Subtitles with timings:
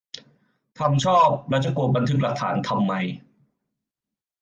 [0.79, 2.93] ทำชอบ แล้วจะกลัวคนบันทึกหลักฐานทำไม?